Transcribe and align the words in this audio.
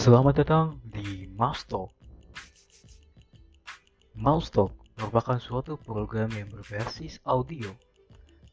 Selamat 0.00 0.32
datang 0.40 0.80
di 0.80 1.28
Mouse 1.36 1.68
Talk. 1.68 1.92
Mouse 4.16 4.48
Talk 4.48 4.72
merupakan 4.96 5.36
suatu 5.36 5.76
program 5.76 6.32
yang 6.32 6.48
berbasis 6.48 7.20
audio 7.28 7.68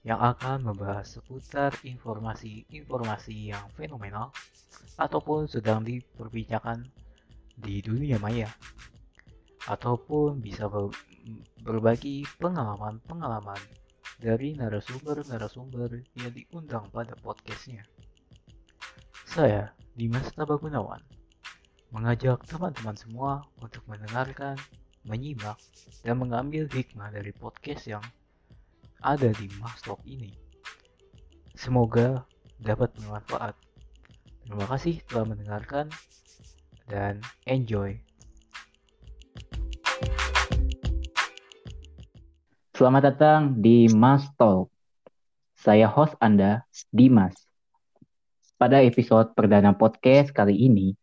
yang 0.03 0.19
akan 0.19 0.67
membahas 0.67 1.07
seputar 1.07 1.71
informasi-informasi 1.87 3.55
yang 3.55 3.63
fenomenal 3.79 4.35
ataupun 4.99 5.47
sedang 5.47 5.87
diperbincangkan 5.87 6.83
di 7.55 7.79
dunia 7.79 8.19
maya 8.19 8.51
ataupun 9.71 10.43
bisa 10.43 10.67
berbagi 11.63 12.27
pengalaman-pengalaman 12.43 13.63
dari 14.19 14.51
narasumber-narasumber 14.51 16.11
yang 16.19 16.31
diundang 16.35 16.91
pada 16.91 17.15
podcastnya. 17.23 17.87
Saya, 19.23 19.71
Dimas 19.95 20.27
Tabagunawan, 20.35 20.99
mengajak 21.87 22.43
teman-teman 22.43 22.95
semua 22.99 23.31
untuk 23.63 23.79
mendengarkan, 23.87 24.59
menyimak, 25.07 25.55
dan 26.03 26.19
mengambil 26.19 26.67
hikmah 26.67 27.07
dari 27.15 27.31
podcast 27.31 27.87
yang 27.87 28.03
ada 28.99 29.31
di 29.31 29.47
Mastok 29.63 30.03
ini. 30.03 30.35
Semoga 31.55 32.27
dapat 32.59 32.91
bermanfaat. 32.99 33.55
Terima 34.43 34.67
kasih 34.67 34.99
telah 35.07 35.25
mendengarkan 35.31 35.87
dan 36.91 37.23
enjoy. 37.47 37.95
Selamat 42.75 43.15
datang 43.15 43.57
di 43.57 43.89
Mas. 43.89 44.27
Saya 45.57 45.89
host 45.89 46.13
Anda, 46.21 46.67
Dimas. 46.93 47.33
Pada 48.61 48.85
episode 48.85 49.33
perdana 49.33 49.73
podcast 49.73 50.29
kali 50.29 50.53
ini, 50.53 50.93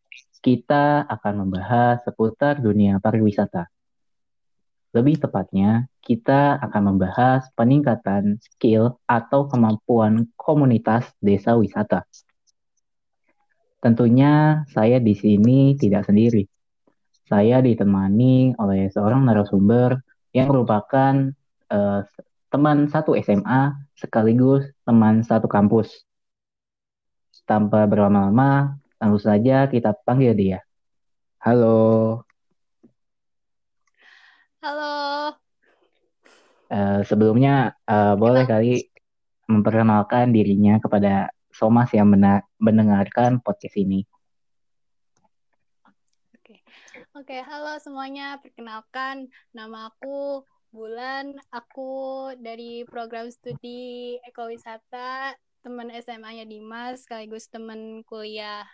kita 0.45 1.09
akan 1.09 1.49
membahas 1.49 2.05
seputar 2.05 2.61
dunia 2.61 3.01
pariwisata. 3.01 3.73
Lebih 4.93 5.25
tepatnya, 5.25 5.89
kita 6.05 6.61
akan 6.61 6.95
membahas 6.95 7.49
peningkatan 7.57 8.37
skill 8.45 9.01
atau 9.09 9.49
kemampuan 9.49 10.29
komunitas 10.37 11.09
desa 11.25 11.57
wisata. 11.57 12.05
Tentunya 13.81 14.63
saya 14.69 15.01
di 15.01 15.17
sini 15.17 15.81
tidak 15.81 16.05
sendiri. 16.13 16.45
Saya 17.25 17.65
ditemani 17.65 18.53
oleh 18.61 18.93
seorang 18.93 19.25
narasumber 19.25 19.97
yang 20.37 20.53
merupakan 20.53 21.33
uh, 21.73 22.01
teman 22.53 22.87
satu 22.93 23.17
SMA 23.17 23.73
sekaligus 23.97 24.69
teman 24.85 25.25
satu 25.25 25.49
kampus. 25.49 26.05
Tanpa 27.49 27.89
berlama-lama, 27.89 28.84
Langsung 29.05 29.37
saja 29.37 29.69
kita 29.69 29.93
panggil 30.01 30.33
dia. 30.33 30.65
Halo. 31.45 32.25
Halo. 34.65 34.97
Uh, 36.73 37.05
sebelumnya 37.05 37.77
uh, 37.85 38.17
boleh 38.17 38.49
kali 38.49 38.89
memperkenalkan 39.45 40.33
dirinya 40.33 40.81
kepada 40.81 41.29
Somas 41.53 41.93
yang 41.93 42.09
mendengarkan 42.57 43.45
podcast 43.45 43.77
ini. 43.77 44.09
Oke, 46.41 46.65
oke, 47.13 47.37
halo 47.45 47.77
semuanya. 47.85 48.41
Perkenalkan, 48.41 49.29
nama 49.53 49.93
aku 49.93 50.49
Bulan. 50.73 51.37
Aku 51.53 52.33
dari 52.41 52.89
program 52.89 53.29
studi 53.29 54.17
ekowisata 54.25 55.37
teman 55.61 55.93
SMA-nya 55.93 56.49
Dimas, 56.49 57.05
sekaligus 57.05 57.53
teman 57.53 58.01
kuliah 58.09 58.65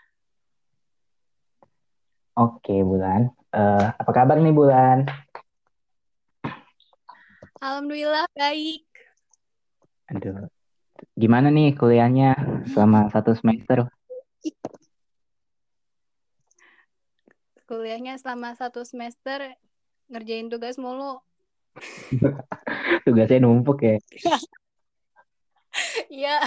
Oke, 2.41 2.81
Bulan. 2.81 3.29
Uh, 3.53 3.93
apa 4.01 4.11
kabar 4.17 4.41
nih, 4.41 4.57
Bulan? 4.57 5.05
Alhamdulillah 7.61 8.25
baik. 8.33 8.81
Aduh, 10.09 10.49
gimana 11.21 11.53
nih 11.53 11.77
kuliahnya 11.77 12.41
selama 12.73 13.13
satu 13.13 13.37
semester? 13.37 13.93
Kuliahnya 17.69 18.17
selama 18.17 18.57
satu 18.57 18.89
semester 18.89 19.61
ngerjain 20.09 20.49
tugas 20.49 20.81
mulu. 20.81 21.21
Tugasnya 23.05 23.45
numpuk 23.45 23.85
ya? 23.85 24.01
Iya. 26.11 26.41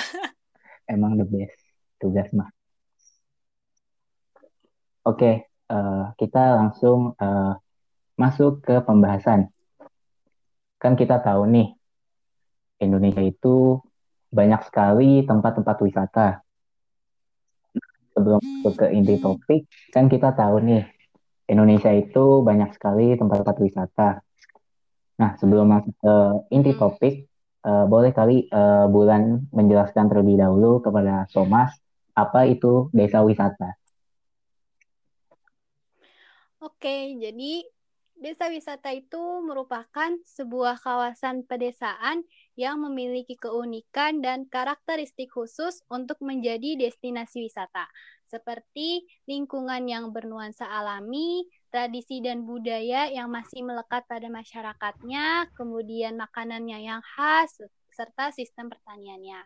Emang 0.90 1.16
the 1.16 1.24
best 1.24 1.56
tugas 1.96 2.28
mah. 2.36 2.52
Oke, 5.08 5.53
uh, 5.69 6.12
kita 6.19 6.59
langsung 6.59 7.13
uh, 7.19 7.53
masuk 8.18 8.63
ke 8.63 8.81
pembahasan. 8.84 9.51
Kan 10.79 11.00
kita 11.00 11.24
tahu 11.24 11.47
nih, 11.47 11.72
Indonesia 12.84 13.24
itu 13.24 13.79
banyak 14.34 14.62
sekali 14.68 15.23
tempat-tempat 15.23 15.78
wisata. 15.79 16.28
Sebelum 18.13 18.41
masuk 18.41 18.73
ke 18.78 18.85
inti 18.94 19.16
topik, 19.18 19.66
kan 19.90 20.06
kita 20.12 20.35
tahu 20.35 20.62
nih, 20.62 20.84
Indonesia 21.50 21.91
itu 21.91 22.41
banyak 22.46 22.72
sekali 22.75 23.16
tempat-tempat 23.19 23.57
wisata. 23.59 24.09
Nah, 25.19 25.31
sebelum 25.38 25.69
masuk 25.69 25.94
ke 25.97 26.16
inti 26.53 26.73
hmm. 26.73 26.79
topik, 26.79 27.16
uh, 27.66 27.85
boleh 27.85 28.12
kali 28.12 28.50
uh, 28.50 28.85
Bulan 28.90 29.50
menjelaskan 29.53 30.09
terlebih 30.12 30.41
dahulu 30.41 30.84
kepada 30.84 31.29
Thomas 31.31 31.73
apa 32.13 32.46
itu 32.46 32.90
desa 32.94 33.25
wisata. 33.25 33.78
Oke, 36.63 37.19
jadi 37.19 37.59
desa 38.16 38.47
wisata 38.47 38.96
itu 38.96 39.19
merupakan 39.44 40.16
sebuah 40.24 40.79
kawasan 40.79 41.44
pedesaan 41.44 42.24
yang 42.56 42.79
memiliki 42.79 43.35
keunikan 43.35 44.24
dan 44.24 44.47
karakteristik 44.47 45.28
khusus 45.35 45.84
untuk 45.91 46.23
menjadi 46.23 46.79
destinasi 46.79 47.52
wisata, 47.52 47.84
seperti 48.31 49.03
lingkungan 49.28 49.91
yang 49.91 50.16
bernuansa 50.16 50.63
alami, 50.63 51.44
tradisi 51.68 52.23
dan 52.23 52.47
budaya 52.47 53.12
yang 53.12 53.28
masih 53.28 53.59
melekat 53.68 54.07
pada 54.07 54.31
masyarakatnya, 54.31 55.52
kemudian 55.59 56.16
makanannya 56.16 56.79
yang 56.79 57.03
khas, 57.03 57.59
serta 57.91 58.31
sistem 58.31 58.72
pertaniannya. 58.72 59.44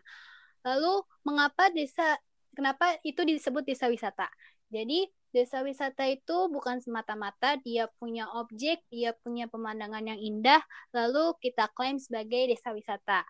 Lalu, 0.62 1.02
mengapa 1.26 1.66
desa, 1.74 2.14
kenapa 2.54 2.94
itu 3.02 3.26
disebut 3.26 3.66
desa 3.66 3.90
wisata? 3.90 4.30
Jadi, 4.70 5.17
Desa 5.28 5.60
wisata 5.60 6.08
itu 6.08 6.48
bukan 6.48 6.80
semata-mata 6.80 7.60
dia 7.60 7.84
punya 8.00 8.24
objek, 8.32 8.80
dia 8.88 9.12
punya 9.12 9.44
pemandangan 9.44 10.00
yang 10.00 10.16
indah, 10.16 10.64
lalu 10.96 11.36
kita 11.44 11.68
klaim 11.76 12.00
sebagai 12.00 12.48
desa 12.48 12.72
wisata. 12.72 13.28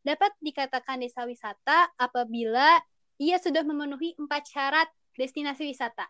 Dapat 0.00 0.32
dikatakan 0.40 1.04
desa 1.04 1.28
wisata 1.28 1.92
apabila 2.00 2.80
ia 3.20 3.36
sudah 3.36 3.60
memenuhi 3.60 4.16
empat 4.16 4.48
syarat 4.48 4.88
destinasi 5.20 5.68
wisata. 5.68 6.08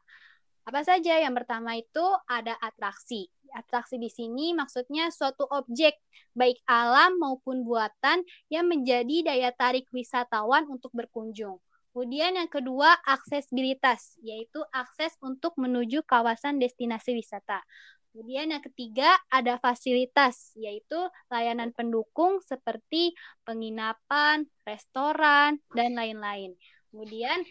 Apa 0.65 0.81
saja? 0.81 1.21
Yang 1.21 1.45
pertama 1.45 1.77
itu 1.77 2.05
ada 2.25 2.57
atraksi. 2.63 3.29
Atraksi 3.53 4.01
di 4.01 4.09
sini 4.09 4.57
maksudnya 4.57 5.13
suatu 5.13 5.45
objek, 5.51 5.99
baik 6.33 6.63
alam 6.65 7.21
maupun 7.21 7.63
buatan, 7.63 8.25
yang 8.49 8.67
menjadi 8.67 9.35
daya 9.35 9.51
tarik 9.53 9.87
wisatawan 9.93 10.65
untuk 10.67 10.91
berkunjung. 10.97 11.61
Kemudian 11.95 12.35
yang 12.35 12.51
kedua, 12.51 12.91
aksesibilitas, 13.07 14.19
yaitu 14.19 14.59
akses 14.75 15.15
untuk 15.23 15.55
menuju 15.55 16.03
kawasan 16.03 16.59
destinasi 16.59 17.15
wisata. 17.15 17.63
Kemudian 18.11 18.51
yang 18.51 18.63
ketiga, 18.67 19.15
ada 19.31 19.63
fasilitas, 19.63 20.51
yaitu 20.59 20.99
layanan 21.31 21.71
pendukung 21.71 22.43
seperti 22.43 23.15
penginapan, 23.47 24.43
restoran, 24.67 25.63
dan 25.71 25.95
lain-lain. 25.95 26.59
Kemudian 26.91 27.47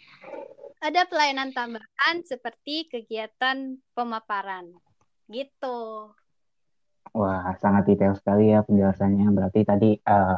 ada 0.84 1.08
pelayanan 1.08 1.56
tambahan 1.56 2.28
seperti 2.28 2.92
kegiatan 2.92 3.80
pemaparan. 3.96 4.76
Gitu. 5.32 6.12
Wah, 7.16 7.48
sangat 7.64 7.88
detail 7.88 8.12
sekali 8.20 8.52
ya 8.52 8.60
penjelasannya. 8.68 9.32
Berarti 9.32 9.64
tadi 9.64 9.96
uh, 10.04 10.36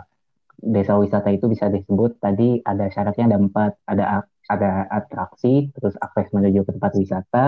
desa 0.59 0.95
wisata 0.99 1.29
itu 1.31 1.45
bisa 1.51 1.67
disebut 1.67 2.17
tadi 2.19 2.59
ada 2.63 2.87
syaratnya 2.91 3.31
ada 3.33 3.37
empat. 3.39 3.71
Ada 3.87 4.05
ada 4.45 4.85
atraksi 4.93 5.73
terus 5.73 5.97
akses 5.97 6.29
menuju 6.29 6.69
ke 6.69 6.71
tempat 6.77 6.93
wisata 6.93 7.45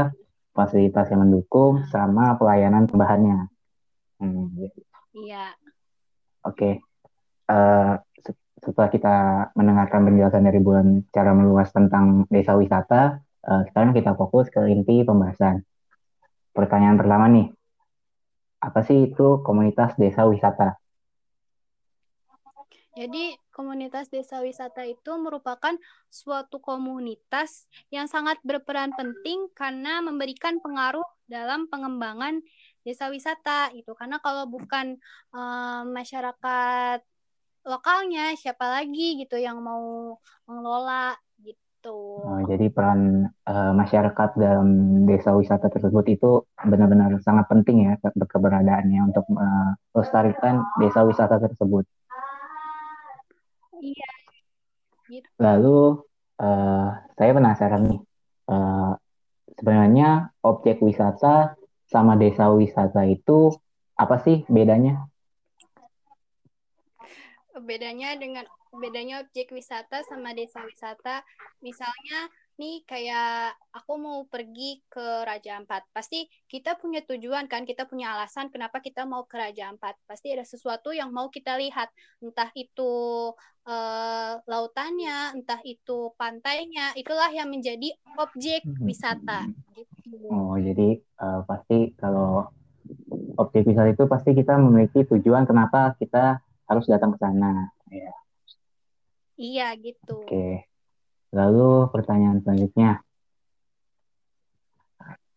fasilitas 0.58 1.14
yang 1.14 1.22
mendukung 1.22 1.86
sama 1.94 2.34
pelayanan 2.42 2.90
tambahannya. 2.90 3.46
Hmm. 4.18 4.50
iya. 5.14 5.54
Oke. 6.42 6.58
Okay. 6.58 6.74
uh, 7.54 8.02
eh, 8.02 8.34
setelah 8.58 8.90
kita 8.90 9.16
mendengarkan 9.54 10.10
penjelasan 10.10 10.50
dari 10.50 10.58
bulan 10.58 11.06
cara 11.14 11.38
meluas 11.38 11.70
tentang 11.70 12.26
desa 12.34 12.58
wisata 12.58 13.22
uh, 13.46 13.62
sekarang 13.70 13.94
kita 13.94 14.18
fokus 14.18 14.50
ke 14.50 14.66
inti 14.66 15.06
pembahasan. 15.06 15.62
Pertanyaan 16.58 16.98
pertama 16.98 17.30
nih. 17.30 17.54
Apa 18.58 18.82
sih 18.82 19.14
itu 19.14 19.46
komunitas 19.46 19.94
desa 20.02 20.26
wisata 20.26 20.82
jadi 22.98 23.38
komunitas 23.54 24.10
desa 24.10 24.42
wisata 24.42 24.82
itu 24.82 25.14
merupakan 25.22 25.78
suatu 26.10 26.58
komunitas 26.58 27.70
yang 27.94 28.10
sangat 28.10 28.42
berperan 28.42 28.90
penting 28.98 29.54
karena 29.54 30.02
memberikan 30.02 30.58
pengaruh 30.58 31.06
dalam 31.30 31.70
pengembangan 31.70 32.42
desa 32.82 33.14
wisata 33.14 33.70
itu 33.78 33.94
karena 33.94 34.18
kalau 34.18 34.50
bukan 34.50 34.98
uh, 35.30 35.86
masyarakat 35.86 37.06
lokalnya 37.70 38.34
siapa 38.34 38.66
lagi 38.66 39.22
gitu 39.22 39.38
yang 39.38 39.62
mau 39.62 40.18
mengelola 40.50 41.14
gitu. 41.46 42.26
Oh, 42.26 42.42
jadi 42.50 42.74
peran 42.74 43.30
uh, 43.46 43.74
masyarakat 43.78 44.42
dalam 44.42 44.70
desa 45.06 45.38
wisata 45.38 45.70
tersebut 45.70 46.06
itu 46.10 46.50
benar-benar 46.66 47.14
sangat 47.22 47.46
penting 47.46 47.94
ya 47.94 47.94
keberadaannya 48.10 49.14
untuk 49.14 49.30
melestarikan 49.94 50.66
uh, 50.66 50.82
desa 50.82 51.06
wisata 51.06 51.38
tersebut. 51.38 51.86
Iya. 53.82 54.12
Gitu. 55.08 55.28
Lalu 55.40 56.04
uh, 56.42 56.90
saya 57.16 57.32
penasaran 57.32 57.84
nih, 57.88 58.02
uh, 58.52 58.94
sebenarnya 59.56 60.36
objek 60.44 60.84
wisata 60.84 61.56
sama 61.88 62.20
desa 62.20 62.52
wisata 62.52 63.08
itu 63.08 63.56
apa 63.96 64.20
sih 64.22 64.44
bedanya? 64.52 65.08
Bedanya 67.58 68.14
dengan 68.20 68.46
bedanya 68.70 69.26
objek 69.26 69.50
wisata 69.56 70.06
sama 70.06 70.36
desa 70.38 70.62
wisata, 70.62 71.26
misalnya 71.64 72.30
nih 72.58 72.82
kayak 72.90 73.54
aku 73.72 73.94
mau 74.02 74.20
pergi 74.26 74.82
ke 74.90 75.24
Raja 75.24 75.62
Ampat. 75.62 75.86
Pasti 75.94 76.26
kita 76.50 76.76
punya 76.76 77.06
tujuan 77.06 77.46
kan, 77.46 77.64
kita 77.64 77.86
punya 77.86 78.18
alasan 78.18 78.50
kenapa 78.50 78.82
kita 78.82 79.06
mau 79.06 79.24
ke 79.30 79.38
Raja 79.38 79.70
Ampat. 79.72 79.96
Pasti 80.10 80.34
ada 80.34 80.44
sesuatu 80.44 80.92
yang 80.92 81.14
mau 81.14 81.30
kita 81.30 81.56
lihat, 81.56 81.94
entah 82.20 82.50
itu 82.58 82.92
uh, 83.70 84.34
lautannya, 84.44 85.38
entah 85.38 85.62
itu 85.62 86.12
pantainya, 86.18 86.98
itulah 86.98 87.30
yang 87.30 87.48
menjadi 87.48 87.94
objek 88.18 88.66
hmm. 88.66 88.84
wisata. 88.84 89.48
Gitu. 89.78 90.18
Oh, 90.34 90.58
jadi 90.58 91.02
uh, 91.22 91.46
pasti 91.46 91.94
kalau 91.96 92.50
objek 93.38 93.70
wisata 93.70 93.94
itu 93.94 94.04
pasti 94.10 94.34
kita 94.34 94.58
memiliki 94.58 95.06
tujuan 95.06 95.46
kenapa 95.46 95.94
kita 96.02 96.42
harus 96.68 96.86
datang 96.90 97.16
ke 97.16 97.20
sana. 97.22 97.72
Ya. 97.88 98.12
Iya, 99.38 99.68
gitu. 99.78 100.26
Oke. 100.26 100.67
Lalu 101.36 101.92
pertanyaan 101.92 102.40
selanjutnya, 102.40 103.04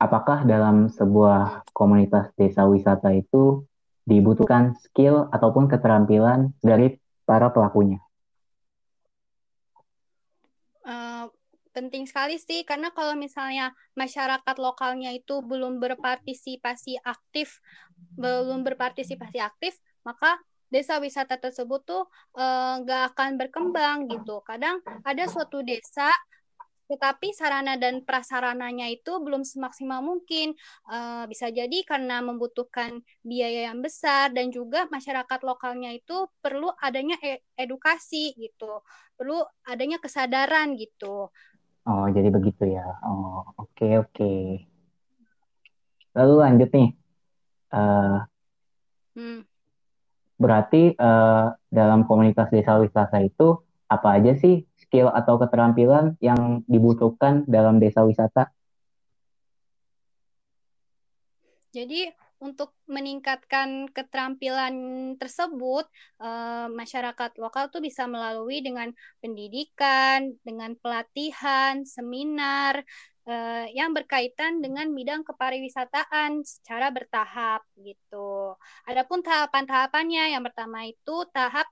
apakah 0.00 0.48
dalam 0.48 0.88
sebuah 0.88 1.68
komunitas 1.76 2.32
desa 2.38 2.64
wisata 2.64 3.12
itu 3.12 3.66
dibutuhkan 4.08 4.74
skill 4.80 5.28
ataupun 5.28 5.68
keterampilan 5.68 6.56
dari 6.64 6.96
para 7.28 7.52
pelakunya? 7.52 8.00
Uh, 10.80 11.28
penting 11.70 12.08
sekali 12.08 12.40
sih, 12.40 12.66
karena 12.66 12.90
kalau 12.90 13.14
misalnya 13.14 13.70
masyarakat 13.94 14.56
lokalnya 14.58 15.14
itu 15.14 15.44
belum 15.44 15.78
berpartisipasi 15.78 16.98
aktif, 17.04 17.60
belum 18.18 18.66
berpartisipasi 18.66 19.38
aktif, 19.38 19.78
maka 20.02 20.40
desa 20.70 21.02
wisata 21.02 21.36
tersebut 21.36 21.82
tuh 21.82 22.02
eh, 22.38 22.74
nggak 22.86 23.02
uh, 23.04 23.08
akan 23.12 23.30
berkembang 23.36 24.06
gitu. 24.08 24.40
Kadang 24.46 24.80
ada 25.04 25.26
suatu 25.26 25.60
desa 25.66 26.08
tetapi 26.90 27.30
sarana 27.30 27.78
dan 27.78 28.02
prasarananya 28.02 28.90
itu 28.90 29.22
belum 29.22 29.46
semaksimal 29.46 30.02
mungkin. 30.02 30.58
Uh, 30.90 31.22
bisa 31.30 31.46
jadi 31.46 31.86
karena 31.86 32.18
membutuhkan 32.18 32.98
biaya 33.22 33.70
yang 33.70 33.78
besar 33.78 34.34
dan 34.34 34.50
juga 34.50 34.90
masyarakat 34.90 35.40
lokalnya 35.46 35.94
itu 35.94 36.26
perlu 36.42 36.74
adanya 36.82 37.14
e 37.22 37.46
edukasi 37.54 38.34
gitu, 38.34 38.82
perlu 39.14 39.38
adanya 39.70 40.02
kesadaran 40.02 40.74
gitu. 40.74 41.30
Oh, 41.86 42.06
jadi 42.10 42.28
begitu 42.34 42.74
ya. 42.74 42.86
Oh, 43.06 43.46
oke 43.54 43.70
okay, 43.78 43.92
oke. 44.02 44.10
Okay. 44.10 44.42
Lalu 46.18 46.34
lanjut 46.42 46.70
nih. 46.74 46.90
Uh. 47.70 48.29
Berarti 50.40 50.96
uh, 50.96 51.52
dalam 51.68 52.08
komunitas 52.08 52.48
desa 52.48 52.80
wisata 52.80 53.20
itu 53.20 53.60
apa 53.92 54.16
aja 54.16 54.32
sih 54.40 54.64
skill 54.80 55.12
atau 55.12 55.36
keterampilan 55.36 56.16
yang 56.24 56.64
dibutuhkan 56.64 57.44
dalam 57.44 57.76
desa 57.76 58.00
wisata? 58.08 58.48
Jadi 61.70 62.10
untuk 62.40 62.72
meningkatkan 62.88 63.92
keterampilan 63.92 64.74
tersebut, 65.20 65.84
eh, 66.24 66.66
masyarakat 66.72 67.36
lokal 67.36 67.68
tuh 67.68 67.84
bisa 67.84 68.08
melalui 68.08 68.64
dengan 68.64 68.88
pendidikan, 69.20 70.32
dengan 70.40 70.72
pelatihan, 70.80 71.84
seminar, 71.84 72.80
uh, 73.26 73.66
yang 73.72 73.92
berkaitan 73.92 74.62
dengan 74.64 74.88
bidang 74.92 75.26
kepariwisataan 75.26 76.44
secara 76.46 76.88
bertahap 76.94 77.64
gitu. 77.80 78.54
Adapun 78.88 79.20
tahapan-tahapannya 79.20 80.36
yang 80.38 80.42
pertama 80.46 80.86
itu 80.88 81.26
tahap 81.34 81.66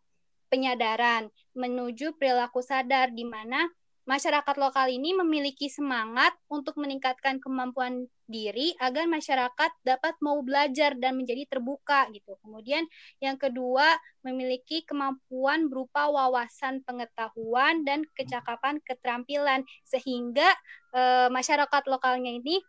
penyadaran 0.48 1.28
menuju 1.52 2.16
perilaku 2.16 2.64
sadar 2.64 3.12
di 3.12 3.24
mana 3.28 3.68
masyarakat 4.08 4.56
lokal 4.56 4.88
ini 4.88 5.12
memiliki 5.12 5.68
semangat 5.68 6.32
untuk 6.48 6.80
meningkatkan 6.80 7.36
kemampuan 7.44 8.08
diri 8.24 8.72
agar 8.80 9.04
masyarakat 9.04 9.70
dapat 9.84 10.16
mau 10.24 10.40
belajar 10.40 10.96
dan 10.96 11.20
menjadi 11.20 11.44
terbuka 11.44 12.08
gitu. 12.16 12.40
Kemudian 12.40 12.88
yang 13.20 13.36
kedua 13.36 14.00
memiliki 14.24 14.80
kemampuan 14.88 15.68
berupa 15.68 16.08
wawasan 16.08 16.80
pengetahuan 16.88 17.84
dan 17.84 18.08
kecakapan 18.16 18.80
keterampilan 18.80 19.68
sehingga 19.84 20.56
e, 20.92 21.02
masyarakat 21.32 21.82
lokalnya 21.90 22.32
ini 22.32 22.60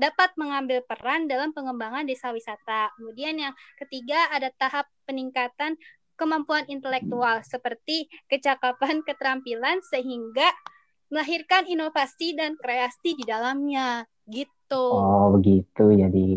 dapat 0.00 0.32
mengambil 0.40 0.80
peran 0.88 1.28
dalam 1.28 1.52
pengembangan 1.52 2.08
desa 2.08 2.32
wisata. 2.32 2.88
Kemudian 2.96 3.36
yang 3.36 3.54
ketiga 3.76 4.32
ada 4.32 4.48
tahap 4.56 4.88
peningkatan 5.04 5.76
kemampuan 6.16 6.64
intelektual 6.68 7.44
seperti 7.44 8.08
kecakapan 8.28 9.00
keterampilan 9.08 9.84
sehingga 9.88 10.48
melahirkan 11.10 11.66
inovasi 11.66 12.38
dan 12.38 12.56
kreasi 12.56 13.18
di 13.18 13.24
dalamnya 13.26 14.06
gitu. 14.30 14.84
Oh 14.94 15.34
begitu 15.36 15.90
jadi 15.90 16.28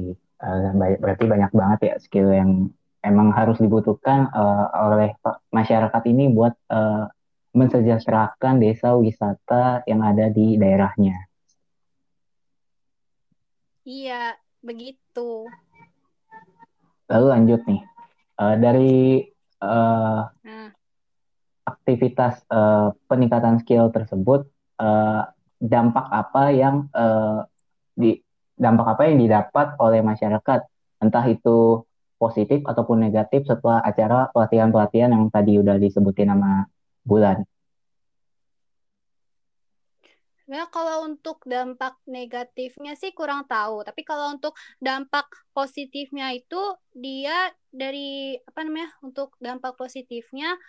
uh, 0.41 0.97
berarti 0.99 1.23
banyak 1.29 1.51
banget 1.53 1.79
ya 1.83 1.95
skill 2.01 2.33
yang 2.33 2.73
emang 3.05 3.29
harus 3.35 3.59
dibutuhkan 3.61 4.31
uh, 4.33 4.71
oleh 4.91 5.13
masyarakat 5.53 6.03
ini 6.09 6.31
buat 6.33 6.55
uh, 6.71 7.05
mensejahterakan 7.53 8.57
desa 8.57 8.97
wisata 8.97 9.85
yang 9.85 10.01
ada 10.01 10.27
di 10.33 10.57
daerahnya. 10.57 11.29
Iya 13.85 14.33
begitu. 14.65 15.45
Lalu 17.07 17.25
lanjut 17.29 17.61
nih 17.69 17.81
uh, 18.41 18.55
dari 18.57 19.21
uh, 19.61 20.21
nah. 20.33 20.69
aktivitas 21.67 22.41
uh, 22.49 22.95
peningkatan 23.05 23.61
skill 23.61 23.93
tersebut 23.93 24.49
uh, 24.81 25.29
dampak 25.61 26.07
apa 26.09 26.43
yang 26.51 26.89
uh, 26.91 27.45
di 27.93 28.17
dampak 28.57 28.97
apa 28.97 29.01
yang 29.11 29.17
didapat 29.21 29.77
oleh 29.77 30.01
masyarakat 30.01 30.59
entah 31.03 31.25
itu 31.27 31.83
positif 32.15 32.63
ataupun 32.63 33.03
negatif 33.03 33.43
setelah 33.43 33.83
acara 33.83 34.31
pelatihan-pelatihan 34.31 35.11
yang 35.11 35.27
tadi 35.27 35.59
udah 35.59 35.75
disebutin 35.75 36.31
nama 36.31 36.63
Bulan. 37.03 37.43
Ya, 40.43 40.67
kalau 40.67 41.07
untuk 41.07 41.39
dampak 41.47 41.95
negatifnya 42.03 42.99
sih 42.99 43.15
kurang 43.15 43.47
tahu, 43.47 43.87
tapi 43.87 44.03
kalau 44.03 44.35
untuk 44.35 44.51
dampak 44.83 45.23
positifnya 45.55 46.35
itu 46.35 46.59
dia 46.91 47.47
dari 47.71 48.35
apa 48.43 48.67
namanya? 48.67 48.91
Untuk 48.99 49.39
dampak 49.39 49.79
positifnya 49.79 50.59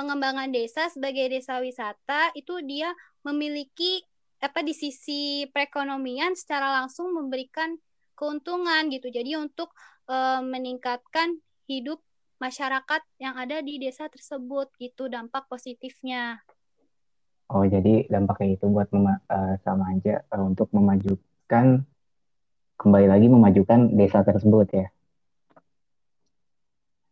pengembangan 0.00 0.48
desa 0.48 0.88
sebagai 0.88 1.28
desa 1.28 1.60
wisata 1.60 2.32
itu 2.32 2.64
dia 2.64 2.96
memiliki 3.20 4.00
apa 4.40 4.64
di 4.64 4.72
sisi 4.72 5.44
perekonomian 5.52 6.32
secara 6.32 6.80
langsung 6.80 7.12
memberikan 7.12 7.76
keuntungan 8.16 8.88
gitu. 8.88 9.12
Jadi 9.12 9.36
untuk 9.36 9.68
e, 10.08 10.16
meningkatkan 10.40 11.36
hidup 11.68 12.00
masyarakat 12.40 13.02
yang 13.20 13.36
ada 13.36 13.60
di 13.60 13.76
desa 13.76 14.08
tersebut 14.08 14.72
gitu 14.80 15.12
dampak 15.12 15.44
positifnya. 15.46 16.40
Oh, 17.52 17.66
jadi 17.68 18.08
dampaknya 18.08 18.56
itu 18.56 18.66
buat 18.72 18.88
mema 18.94 19.20
uh, 19.28 19.60
sama 19.60 19.92
aja 19.92 20.24
uh, 20.32 20.48
untuk 20.48 20.72
memajukan 20.72 21.84
kembali 22.80 23.06
lagi 23.12 23.26
memajukan 23.28 23.92
desa 23.92 24.24
tersebut 24.24 24.66
ya. 24.72 24.86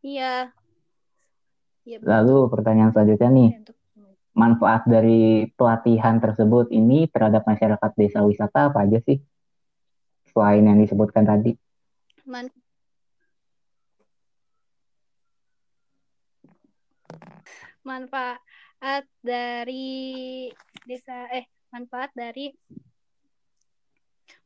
Iya. 0.01 0.35
ya, 1.85 1.97
Lalu 2.01 2.49
pertanyaan 2.49 2.95
selanjutnya 2.95 3.29
nih, 3.29 3.51
ya, 3.61 4.07
manfaat 4.33 4.87
dari 4.87 5.51
pelatihan 5.59 6.23
tersebut 6.23 6.71
ini 6.71 7.11
terhadap 7.11 7.45
masyarakat 7.45 7.91
desa 7.99 8.23
wisata 8.25 8.73
apa 8.73 8.87
aja 8.87 9.03
sih? 9.05 9.19
Selain 10.31 10.63
yang 10.63 10.79
disebutkan 10.79 11.27
tadi. 11.27 11.59
Man 12.25 12.47
manfaat 17.83 19.05
dari 19.23 20.49
desa 20.87 21.27
eh 21.35 21.47
manfaat 21.75 22.11
dari 22.15 22.53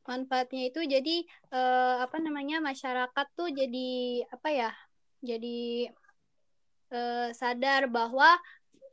manfaatnya 0.03 0.67
itu 0.67 0.83
jadi 0.83 1.15
eh, 1.53 1.95
apa 2.03 2.17
namanya 2.19 2.59
masyarakat 2.59 3.27
tuh 3.35 3.49
jadi 3.51 4.23
apa 4.27 4.49
ya 4.51 4.71
jadi 5.23 5.91
eh, 6.91 7.29
sadar 7.31 7.87
bahwa 7.87 8.35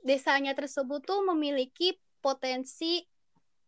desanya 0.06 0.54
tersebut 0.54 1.02
tuh 1.02 1.20
memiliki 1.26 1.98
potensi 2.22 3.02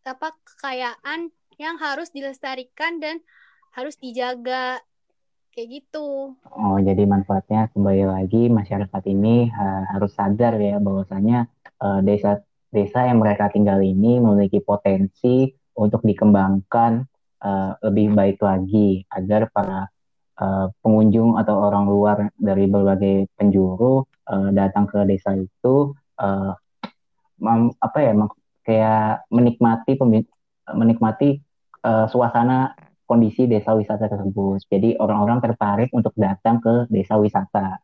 apa 0.03 0.35
kekayaan 0.43 1.31
yang 1.59 1.75
harus 1.77 2.09
dilestarikan 2.11 2.97
dan 2.99 3.19
harus 3.75 3.99
dijaga 3.99 4.81
kayak 5.53 5.69
gitu. 5.69 6.33
Oh, 6.33 6.77
jadi 6.81 7.05
manfaatnya 7.05 7.69
kembali 7.71 8.09
lagi 8.09 8.49
masyarakat 8.49 9.03
ini 9.05 9.53
uh, 9.53 9.85
harus 9.93 10.11
sadar 10.17 10.57
ya 10.57 10.81
bahwasanya 10.81 11.45
uh, 11.77 12.01
desa 12.01 12.41
desa 12.73 13.05
yang 13.05 13.21
mereka 13.21 13.53
tinggal 13.53 13.77
ini 13.85 14.17
memiliki 14.17 14.57
potensi 14.65 15.53
untuk 15.77 16.01
dikembangkan 16.01 17.05
uh, 17.45 17.77
lebih 17.85 18.17
baik 18.17 18.41
lagi 18.41 19.05
agar 19.13 19.53
para 19.53 19.93
uh, 20.41 20.73
pengunjung 20.81 21.37
atau 21.37 21.69
orang 21.69 21.85
luar 21.85 22.17
dari 22.33 22.65
berbagai 22.65 23.29
penjuru 23.37 24.01
uh, 24.25 24.49
datang 24.49 24.89
ke 24.89 25.05
desa 25.05 25.37
itu 25.37 25.93
uh, 26.17 26.53
apa 27.77 27.97
ya 28.01 28.13
kayak 28.63 29.27
menikmati 29.29 29.99
menikmati 30.73 31.29
uh, 31.85 32.07
suasana 32.09 32.73
kondisi 33.13 33.45
desa 33.45 33.77
wisata 33.77 34.09
tersebut. 34.09 34.65
Jadi 34.65 34.97
orang-orang 34.97 35.37
tertarik 35.37 35.93
untuk 35.93 36.17
datang 36.17 36.57
ke 36.57 36.89
desa 36.89 37.13
wisata. 37.21 37.77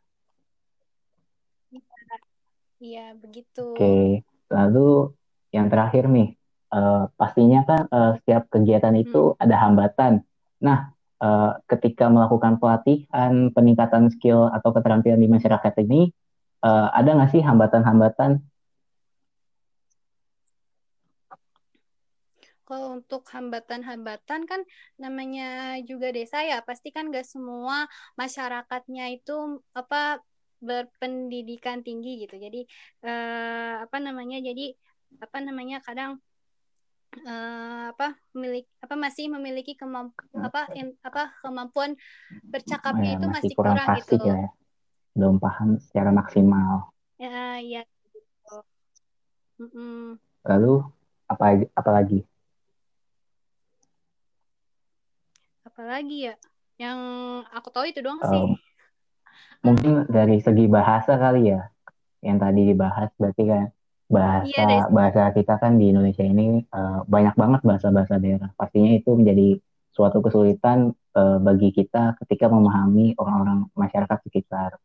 Iya, 2.81 3.13
begitu. 3.13 3.77
Oke, 3.77 4.25
lalu 4.50 5.13
yang 5.53 5.69
terakhir 5.69 6.09
nih, 6.09 6.33
uh, 6.74 7.12
pastinya 7.13 7.62
kan 7.67 7.86
uh, 7.93 8.12
setiap 8.17 8.50
kegiatan 8.50 8.95
itu 8.98 9.36
hmm. 9.36 9.43
ada 9.43 9.55
hambatan. 9.62 10.13
Nah, 10.63 10.95
uh, 11.21 11.59
ketika 11.69 12.09
melakukan 12.09 12.57
pelatihan, 12.57 13.53
peningkatan 13.53 14.09
skill 14.09 14.50
atau 14.50 14.74
keterampilan 14.74 15.19
di 15.19 15.29
masyarakat 15.29 15.74
ini, 15.86 16.09
uh, 16.65 16.89
ada 16.95 17.19
nggak 17.19 17.36
sih 17.36 17.43
hambatan-hambatan 17.43 18.41
kalau 22.69 23.01
untuk 23.01 23.25
hambatan-hambatan 23.33 24.45
kan 24.45 24.61
namanya 25.01 25.81
juga 25.81 26.13
desa 26.13 26.45
ya 26.45 26.61
pasti 26.61 26.93
kan 26.93 27.09
gak 27.09 27.25
semua 27.25 27.89
masyarakatnya 28.13 29.09
itu 29.17 29.57
apa 29.73 30.21
berpendidikan 30.61 31.81
tinggi 31.81 32.29
gitu 32.29 32.38
jadi 32.38 32.61
eh, 33.09 33.73
apa 33.89 33.97
namanya 33.97 34.38
jadi 34.38 34.77
apa 35.17 35.38
namanya 35.41 35.81
kadang 35.81 36.21
eh, 37.25 37.83
apa 37.89 38.13
memiliki 38.38 38.69
apa 38.85 38.93
masih 38.93 39.25
memiliki 39.33 39.73
kemampu 39.73 40.21
apa 40.38 40.69
in, 40.77 40.93
apa 41.01 41.33
kemampuan 41.41 41.97
bercakapnya 42.53 43.17
ya, 43.17 43.17
itu 43.17 43.27
masih, 43.33 43.49
kurang, 43.57 43.81
kurang 43.81 43.97
gitu 43.97 44.15
ya. 44.21 44.45
belum 45.17 45.35
paham 45.41 45.81
secara 45.81 46.13
maksimal 46.13 46.93
ya 47.17 47.57
ya 47.65 47.81
gitu. 48.13 48.57
Mm 49.57 49.69
-mm. 49.73 50.03
lalu 50.45 50.85
apa 51.25 51.65
apa 51.73 51.89
lagi 51.89 52.29
apalagi 55.79 56.27
ya? 56.27 56.36
Yang 56.75 57.00
aku 57.55 57.67
tahu 57.71 57.86
itu 57.88 58.03
doang 58.03 58.19
sih. 58.19 58.43
Um, 58.43 58.59
mungkin 59.63 60.03
dari 60.12 60.43
segi 60.43 60.67
bahasa 60.67 61.15
kali 61.15 61.55
ya 61.55 61.71
yang 62.19 62.36
tadi 62.36 62.67
dibahas 62.67 63.07
berarti 63.15 63.43
kan 63.48 63.71
bahasa 64.12 64.48
iya, 64.48 64.91
bahasa 64.91 65.31
kita 65.31 65.55
kan 65.55 65.79
di 65.79 65.95
Indonesia 65.95 66.25
ini 66.27 66.67
uh, 66.75 67.07
banyak 67.07 67.31
banget 67.39 67.62
bahasa-bahasa 67.63 68.19
daerah. 68.19 68.51
Pastinya 68.59 68.91
itu 68.91 69.15
menjadi 69.15 69.55
suatu 69.95 70.19
kesulitan 70.19 70.91
uh, 71.15 71.39
bagi 71.39 71.71
kita 71.71 72.19
ketika 72.19 72.51
memahami 72.51 73.15
orang-orang 73.15 73.71
masyarakat 73.71 74.19
sekitar. 74.27 74.75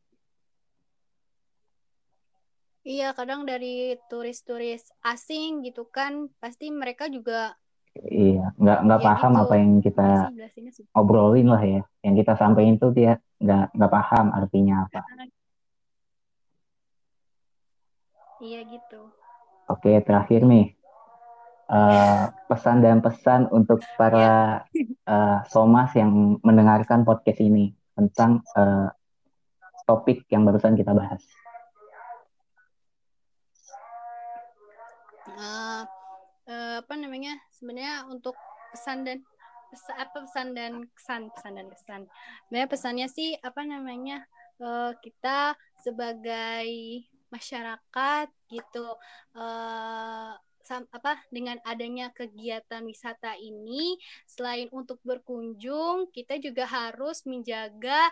Iya, 2.84 3.16
kadang 3.16 3.48
dari 3.48 3.96
turis-turis 4.12 4.92
asing 5.02 5.64
gitu 5.64 5.88
kan, 5.88 6.28
pasti 6.36 6.68
mereka 6.68 7.08
juga 7.08 7.56
Iya, 7.94 8.50
nggak 8.58 8.78
nggak 8.90 9.00
ya, 9.00 9.06
paham 9.06 9.32
apa 9.38 9.54
yang 9.54 9.78
kita 9.78 10.34
obrolin 10.98 11.46
lah 11.46 11.62
ya. 11.62 11.82
Yang 12.02 12.14
kita 12.26 12.32
sampaikan 12.34 12.74
itu 12.74 12.88
dia 12.90 13.22
nggak 13.38 13.70
nggak 13.70 13.92
paham 13.94 14.26
artinya 14.34 14.74
apa. 14.90 15.00
Iya 18.42 18.60
gitu. 18.66 19.14
Oke, 19.70 20.02
terakhir 20.02 20.42
nih 20.42 20.74
uh, 21.70 22.34
pesan 22.50 22.82
dan 22.82 22.98
pesan 22.98 23.46
untuk 23.54 23.80
para 23.96 24.66
uh, 25.06 25.38
somas 25.48 25.94
yang 25.94 26.36
mendengarkan 26.42 27.06
podcast 27.06 27.40
ini 27.40 27.72
tentang 27.94 28.42
uh, 28.58 28.90
topik 29.86 30.26
yang 30.34 30.42
barusan 30.42 30.74
kita 30.74 30.90
bahas. 30.90 31.22
Uh, 35.34 35.86
uh, 36.48 36.80
apa 36.84 36.94
namanya 36.96 37.36
sebenarnya 37.52 38.08
untuk 38.08 38.36
pesan 38.72 39.06
dan 39.06 39.18
apa 39.98 40.22
pesan 40.22 40.54
dan 40.54 40.86
kesan 40.94 41.22
pesan 41.34 41.52
dan 41.58 41.66
kesan. 41.70 42.02
Sebenarnya 42.46 42.68
pesannya 42.70 43.08
sih 43.10 43.34
apa 43.42 43.62
namanya 43.66 44.22
uh, 44.62 44.94
kita 45.02 45.58
sebagai 45.82 46.68
masyarakat 47.34 48.30
gitu 48.46 48.86
uh, 49.34 50.32
sam, 50.62 50.86
apa 50.94 51.18
dengan 51.34 51.58
adanya 51.66 52.14
kegiatan 52.14 52.86
wisata 52.86 53.34
ini 53.36 53.98
selain 54.24 54.70
untuk 54.70 55.02
berkunjung 55.02 56.08
kita 56.14 56.38
juga 56.38 56.64
harus 56.64 57.26
menjaga 57.28 58.08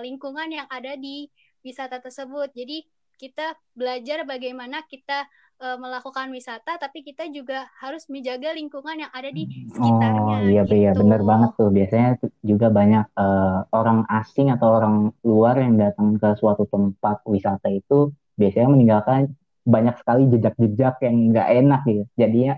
lingkungan 0.00 0.48
yang 0.48 0.68
ada 0.72 0.96
di 0.96 1.28
wisata 1.60 2.00
tersebut. 2.00 2.54
Jadi 2.56 2.86
kita 3.18 3.58
belajar 3.74 4.22
bagaimana 4.22 4.86
kita 4.86 5.26
uh, 5.58 5.78
melakukan 5.78 6.30
wisata 6.30 6.78
tapi 6.78 7.02
kita 7.02 7.26
juga 7.30 7.66
harus 7.78 8.06
menjaga 8.06 8.54
lingkungan 8.54 9.06
yang 9.06 9.12
ada 9.12 9.30
di 9.30 9.46
sekitarnya. 9.70 10.36
Oh 10.38 10.40
iya 10.46 10.62
gitu. 10.64 10.74
iya 10.78 10.90
benar 10.94 11.20
banget 11.26 11.50
tuh. 11.58 11.70
Biasanya 11.70 12.10
juga 12.42 12.66
banyak 12.70 13.04
uh, 13.18 13.66
orang 13.74 14.06
asing 14.08 14.48
atau 14.54 14.68
orang 14.78 14.94
luar 15.26 15.58
yang 15.58 15.74
datang 15.76 16.16
ke 16.16 16.28
suatu 16.38 16.64
tempat 16.70 17.22
wisata 17.26 17.68
itu 17.70 18.14
biasanya 18.38 18.68
meninggalkan 18.70 19.34
banyak 19.68 19.94
sekali 20.00 20.30
jejak-jejak 20.32 20.94
yang 21.04 21.16
nggak 21.34 21.48
enak 21.52 21.80
gitu. 21.84 22.02
Jadinya 22.16 22.54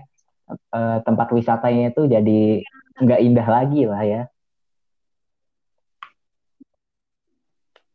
uh, 0.71 0.97
tempat 1.03 1.27
wisatanya 1.33 1.91
itu 1.91 2.01
jadi 2.07 2.39
nggak 3.01 3.21
indah 3.21 3.47
lagi 3.49 3.81
lah 3.89 4.03
ya. 4.05 4.23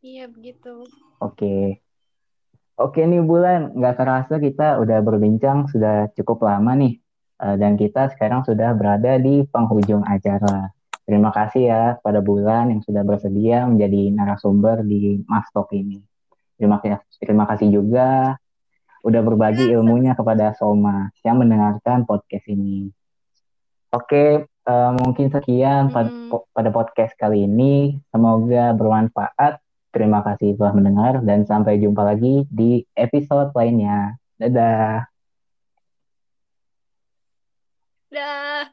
Iya 0.06 0.30
begitu. 0.30 0.86
Oke. 1.18 1.85
Oke 2.76 3.08
nih 3.08 3.24
Bulan, 3.24 3.72
nggak 3.72 3.96
kerasa 3.96 4.36
kita 4.36 4.76
udah 4.84 5.00
berbincang 5.00 5.64
sudah 5.72 6.12
cukup 6.12 6.44
lama 6.44 6.76
nih. 6.76 7.00
Uh, 7.36 7.56
dan 7.56 7.76
kita 7.76 8.12
sekarang 8.12 8.44
sudah 8.44 8.76
berada 8.76 9.16
di 9.16 9.44
penghujung 9.48 10.04
acara. 10.04 10.72
Terima 11.08 11.32
kasih 11.32 11.62
ya 11.72 11.82
pada 12.04 12.20
Bulan 12.20 12.68
yang 12.72 12.84
sudah 12.84 13.00
bersedia 13.00 13.64
menjadi 13.64 14.12
narasumber 14.12 14.84
di 14.84 15.24
Mastok 15.24 15.72
ini. 15.72 16.04
Terima 16.60 16.76
kasih, 16.80 17.00
terima 17.16 17.44
kasih 17.48 17.68
juga 17.72 18.36
udah 19.00 19.22
berbagi 19.24 19.72
ilmunya 19.72 20.12
kepada 20.12 20.52
Soma 20.56 21.08
yang 21.24 21.40
mendengarkan 21.40 22.04
podcast 22.04 22.44
ini. 22.52 22.92
Oke, 23.94 24.44
uh, 24.68 24.92
mungkin 25.00 25.32
sekian 25.32 25.88
hmm. 25.88 26.52
pada 26.52 26.70
podcast 26.74 27.16
kali 27.16 27.48
ini. 27.48 27.96
Semoga 28.12 28.76
bermanfaat 28.76 29.64
Terima 29.96 30.20
kasih 30.20 30.60
telah 30.60 30.76
mendengar 30.76 31.24
dan 31.24 31.48
sampai 31.48 31.80
jumpa 31.80 32.04
lagi 32.04 32.44
di 32.52 32.84
episode 32.92 33.48
lainnya. 33.56 34.20
Dadah. 34.36 35.08
Dah. 38.12 38.68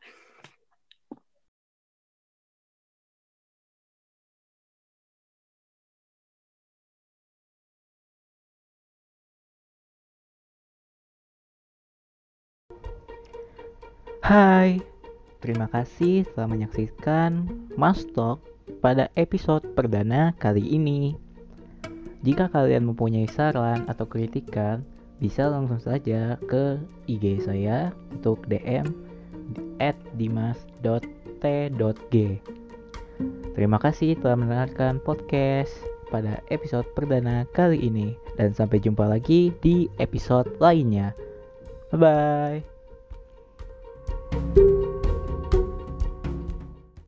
Hai, 14.20 14.84
terima 15.40 15.72
kasih 15.72 16.28
telah 16.36 16.52
menyaksikan 16.52 17.48
Mas 17.80 18.04
Talk 18.12 18.53
pada 18.80 19.12
episode 19.16 19.64
perdana 19.74 20.36
kali 20.40 20.64
ini. 20.64 21.16
Jika 22.24 22.48
kalian 22.48 22.88
mempunyai 22.88 23.28
saran 23.28 23.84
atau 23.92 24.08
kritikan, 24.08 24.88
bisa 25.20 25.52
langsung 25.52 25.80
saja 25.80 26.40
ke 26.48 26.80
IG 27.08 27.44
saya 27.44 27.92
untuk 28.16 28.48
DM 28.48 28.88
at 29.84 29.96
dimas.t.g. 30.16 32.16
Terima 33.54 33.78
kasih 33.78 34.18
telah 34.18 34.38
mendengarkan 34.40 34.98
podcast 35.04 35.72
pada 36.10 36.42
episode 36.50 36.88
perdana 36.98 37.46
kali 37.54 37.80
ini. 37.80 38.18
Dan 38.40 38.56
sampai 38.56 38.82
jumpa 38.82 39.06
lagi 39.06 39.54
di 39.62 39.86
episode 40.02 40.50
lainnya. 40.58 41.14
Bye 41.94 42.00
bye. 42.00 42.73